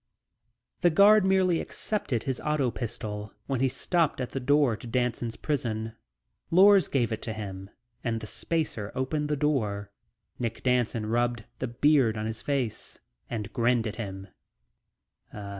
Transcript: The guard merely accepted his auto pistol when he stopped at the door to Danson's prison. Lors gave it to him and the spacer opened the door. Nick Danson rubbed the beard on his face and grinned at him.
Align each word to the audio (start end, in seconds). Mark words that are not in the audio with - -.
The 0.81 0.89
guard 0.89 1.23
merely 1.27 1.61
accepted 1.61 2.23
his 2.23 2.39
auto 2.41 2.71
pistol 2.71 3.35
when 3.45 3.59
he 3.59 3.67
stopped 3.69 4.19
at 4.19 4.31
the 4.31 4.39
door 4.39 4.75
to 4.75 4.87
Danson's 4.87 5.35
prison. 5.35 5.93
Lors 6.49 6.87
gave 6.87 7.11
it 7.11 7.21
to 7.21 7.33
him 7.33 7.69
and 8.03 8.19
the 8.19 8.25
spacer 8.25 8.91
opened 8.95 9.29
the 9.29 9.37
door. 9.37 9.91
Nick 10.39 10.63
Danson 10.63 11.05
rubbed 11.05 11.43
the 11.59 11.67
beard 11.67 12.17
on 12.17 12.25
his 12.25 12.41
face 12.41 12.97
and 13.29 13.53
grinned 13.53 13.85
at 13.85 13.97
him. 13.97 14.29